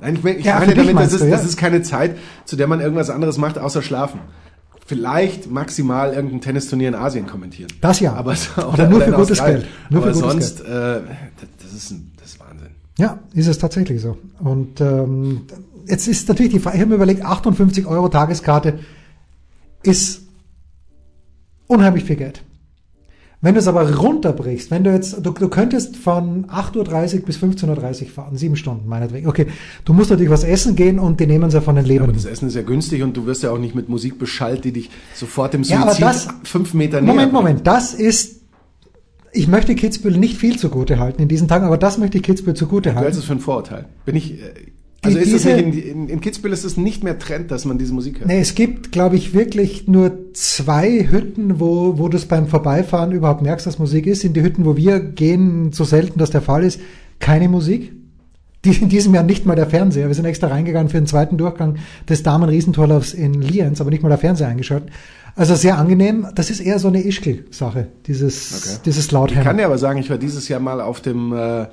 [0.00, 1.30] Nein, ich, mein, ich Ja, meine damit, das du, ist, ja?
[1.30, 4.20] das ist keine Zeit, zu der man irgendwas anderes macht, außer schlafen.
[4.88, 7.70] Vielleicht maximal irgendein Tennisturnier in Asien kommentieren.
[7.82, 8.14] Das ja.
[8.14, 9.38] Aber so, Oder nur für gutes.
[9.38, 9.66] Geld.
[9.90, 11.02] Nur für Aber gutes sonst, äh, das,
[11.62, 12.68] das, ist ein, das ist Wahnsinn.
[12.96, 14.16] Ja, ist es tatsächlich so.
[14.38, 15.42] Und ähm,
[15.86, 18.78] jetzt ist natürlich die Frage, ich habe mir überlegt, 58 Euro Tageskarte
[19.82, 20.22] ist
[21.66, 22.42] unheimlich viel Geld.
[23.40, 27.36] Wenn du es aber runterbrichst, wenn du jetzt, du, du könntest von 8.30 Uhr bis
[27.38, 29.28] 15.30 Uhr fahren, sieben Stunden meinetwegen.
[29.28, 29.46] Okay,
[29.84, 32.14] du musst natürlich was essen gehen und die nehmen sie von den Aber Lebenden.
[32.16, 34.72] das Essen ist ja günstig und du wirst ja auch nicht mit Musik beschallt, die
[34.72, 37.32] dich sofort im Ja, aber Suizid das- fünf Meter näher Moment.
[37.32, 38.40] Moment, das ist,
[39.32, 42.54] ich möchte Kitzbühel nicht viel zugute halten in diesen Tagen, aber das möchte ich Kitzbühel
[42.54, 43.18] zugute Du hältst halten.
[43.18, 43.84] es für ein Vorurteil.
[44.04, 44.46] Bin ich, äh,
[45.16, 47.64] also ist das diese- nicht in, in, in Kitzbühel ist es nicht mehr Trend, dass
[47.64, 48.28] man diese Musik hört.
[48.28, 53.12] Nee, es gibt, glaube ich, wirklich nur zwei Hütten, wo, wo du es beim Vorbeifahren
[53.12, 54.24] überhaupt merkst, dass Musik ist.
[54.24, 56.80] In die Hütten, wo wir gehen, so selten das der Fall ist,
[57.18, 57.92] keine Musik.
[58.64, 60.08] Die, in diesem Jahr nicht mal der Fernseher.
[60.08, 61.76] Wir sind extra reingegangen für den zweiten Durchgang
[62.08, 64.90] des Damen-Riesentorlaufs in Lienz, aber nicht mal der Fernseher eingeschaltet.
[65.36, 66.26] Also sehr angenehm.
[66.34, 68.80] Das ist eher so eine Ischgl-Sache, dieses, Okay.
[68.86, 71.66] dieses Ich kann dir aber sagen, ich war dieses Jahr mal auf dem äh,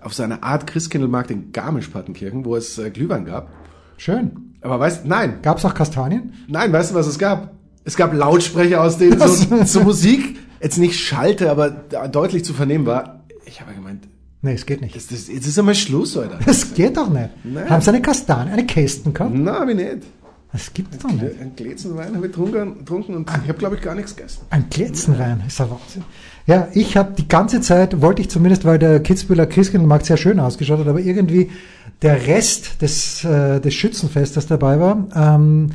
[0.00, 3.50] auf seiner Art Christkindlmarkt in Garmisch-Partenkirchen, wo es äh, Glühwein gab.
[3.96, 4.54] Schön.
[4.60, 6.34] Aber weißt, nein, Gab's auch Kastanien?
[6.48, 7.52] nein, weißt du, was es gab?
[7.84, 12.86] Es gab Lautsprecher, aus denen so, so Musik jetzt nicht schallte, aber deutlich zu vernehmen
[12.86, 13.24] war.
[13.46, 14.08] Ich habe gemeint,
[14.40, 14.94] Nee, es geht nicht.
[14.94, 16.38] das, das, jetzt ist einmal Schluss, Alter.
[16.46, 17.30] Das geht doch nicht.
[17.42, 17.68] Nein.
[17.68, 19.32] Haben sie eine Kastanie, eine Kästen gehabt?
[19.34, 19.98] Na, wie nicht.
[20.52, 21.40] Das gibt's doch nicht.
[21.40, 24.40] Ein Glätzenwein habe ich getrunken, und ich habe, glaube ich, gar nichts gegessen.
[24.50, 26.04] Ein Kletzenwein, ist ja Wahnsinn.
[26.46, 30.40] Ja, ich habe die ganze Zeit, wollte ich zumindest, weil der Kitzbüheler Christkindlmarkt sehr schön
[30.40, 31.50] ausgeschaut hat, aber irgendwie
[32.00, 35.70] der Rest des, äh, des Schützenfestes dabei war, ähm,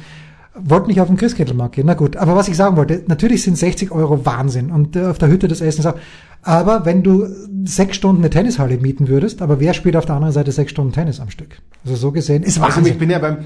[0.56, 1.88] Wollten nicht auf den Christkindlmarkt gehen.
[1.88, 5.18] Na gut, aber was ich sagen wollte, natürlich sind 60 Euro Wahnsinn und äh, auf
[5.18, 5.96] der Hütte des Essens auch.
[6.44, 7.28] Aber wenn du
[7.66, 10.94] sechs Stunden eine Tennishalle mieten würdest, aber wer spielt auf der anderen Seite sechs Stunden
[10.94, 11.58] Tennis am Stück?
[11.84, 12.94] Also so gesehen ist Also Wahnsinn.
[12.94, 13.38] ich bin ja beim,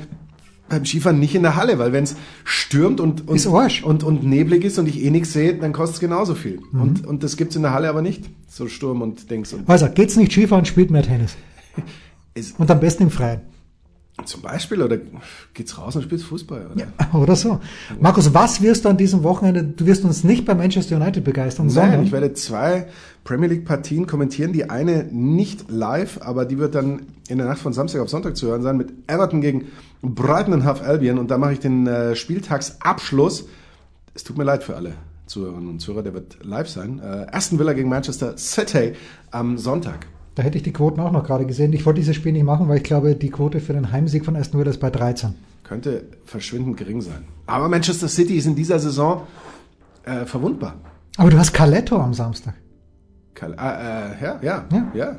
[0.70, 3.84] beim Skifahren nicht in der Halle, weil wenn es stürmt und, und, Ist Arsch.
[3.84, 6.60] und, und neblig ist und ich eh nichts sehe, dann kostet es genauso viel.
[6.72, 6.82] Mhm.
[6.82, 8.26] Und, und das gibt's in der Halle aber nicht.
[8.48, 9.54] So Sturm und Dings.
[9.54, 11.36] Und Also, geht's nicht Skifahren, spielt mehr Tennis.
[12.58, 13.42] Und am besten im Freien.
[14.26, 14.98] zum Beispiel, oder
[15.54, 16.88] geht's raus und spielst Fußball, oder?
[17.20, 17.60] Oder so.
[18.00, 21.68] Markus, was wirst du an diesem Wochenende, du wirst uns nicht bei Manchester United begeistern,
[21.68, 22.88] Nein, sondern ich werde zwei
[23.24, 24.54] Premier League Partien kommentieren.
[24.54, 28.36] Die eine nicht live, aber die wird dann in der Nacht von Samstag auf Sonntag
[28.38, 29.66] zu hören sein mit Everton gegen
[30.02, 31.18] Brighton and Hove Albion.
[31.18, 33.48] Und da mache ich den äh, Spieltagsabschluss.
[34.14, 34.94] Es tut mir leid für alle
[35.28, 37.00] Zuhörerinnen und Zuhörer, der wird live sein.
[37.04, 38.94] Äh, Aston Villa gegen Manchester City
[39.32, 40.08] am Sonntag.
[40.36, 41.74] da hätte ich die Quoten auch noch gerade gesehen.
[41.74, 44.36] Ich wollte dieses Spiel nicht machen, weil ich glaube, die Quote für den Heimsieg von
[44.36, 45.34] Aston Villa ist bei 13.
[45.64, 47.26] Könnte verschwindend gering sein.
[47.46, 49.24] Aber Manchester City ist in dieser Saison
[50.06, 50.76] äh, verwundbar.
[51.18, 52.54] Aber du hast Caletto am Samstag.
[53.36, 54.92] Kal- Äh, äh, ja, ja, Ja.
[54.94, 55.16] ja.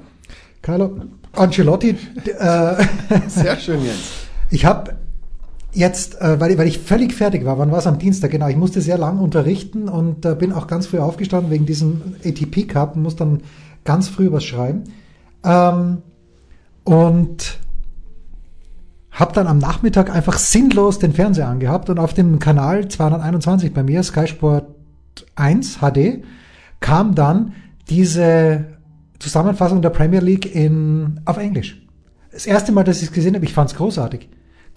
[0.62, 0.98] Carlo
[1.32, 2.84] Ancelotti, äh,
[3.28, 4.27] Sehr schön, Jens.
[4.50, 4.96] Ich habe
[5.72, 8.30] jetzt, äh, weil, weil ich völlig fertig war, wann war es am Dienstag?
[8.30, 12.16] Genau, ich musste sehr lang unterrichten und äh, bin auch ganz früh aufgestanden wegen diesem
[12.24, 13.42] ATP Cup und muss dann
[13.84, 14.84] ganz früh was schreiben.
[15.44, 15.98] Ähm,
[16.84, 17.58] und
[19.10, 23.82] habe dann am Nachmittag einfach sinnlos den Fernseher angehabt und auf dem Kanal 221 bei
[23.82, 24.66] mir, Sky Sport
[25.34, 26.22] 1 HD,
[26.80, 27.54] kam dann
[27.88, 28.66] diese
[29.18, 31.82] Zusammenfassung der Premier League in, auf Englisch.
[32.30, 34.28] Das erste Mal, dass ich es gesehen habe, ich fand es großartig.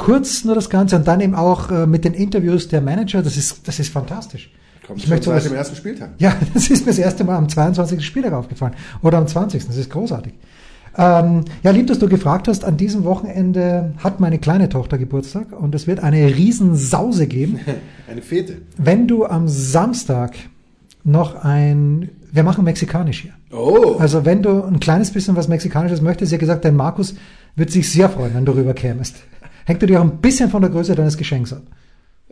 [0.02, 3.38] Kurz nur das Ganze und dann eben auch äh, mit den Interviews der Manager, das
[3.38, 4.52] ist, das ist fantastisch.
[4.88, 6.10] Kommt ich möchte seit sowas, dem ersten Spieltag.
[6.18, 8.04] ja, das ist mir das erste Mal am 22.
[8.04, 8.74] Spieltag aufgefallen.
[9.04, 9.68] Oder am 20.
[9.68, 10.34] Das ist großartig.
[10.98, 12.66] Ähm, ja, lieb, dass du gefragt hast.
[12.66, 17.60] An diesem Wochenende hat meine kleine Tochter Geburtstag und es wird eine Riesensause geben.
[18.10, 18.58] Eine Fete.
[18.78, 20.34] Wenn du am Samstag
[21.04, 23.34] noch ein, wir machen mexikanisch hier.
[23.56, 23.98] Oh.
[24.00, 27.14] Also wenn du ein kleines bisschen was Mexikanisches möchtest, ja gesagt, dein Markus
[27.56, 29.18] wird sich sehr freuen, wenn du rüber kämest.
[29.66, 31.62] Hängt du dir auch ein bisschen von der Größe deines Geschenks ab.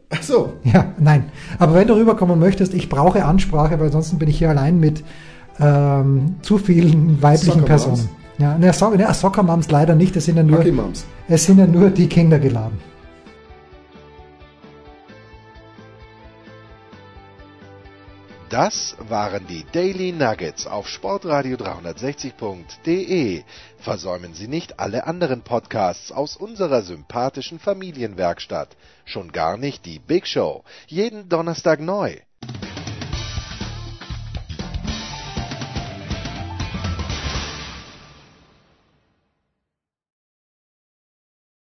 [0.10, 0.54] Ach so.
[0.64, 1.26] Ja, nein.
[1.60, 5.04] Aber wenn du rüberkommen möchtest, ich brauche Ansprache, weil ansonsten bin ich hier allein mit
[5.60, 8.10] ähm, zu vielen weiblichen Personen.
[8.40, 10.64] Ja, ne, so ne, Soccer Moms leider nicht, es sind ja nur,
[11.28, 12.80] es sind ja nur die Kinder geladen.
[18.50, 23.44] Das waren die Daily Nuggets auf Sportradio 360.de.
[23.82, 28.76] Versäumen Sie nicht alle anderen Podcasts aus unserer sympathischen Familienwerkstatt.
[29.06, 30.66] Schon gar nicht die Big Show.
[30.88, 32.18] Jeden Donnerstag neu.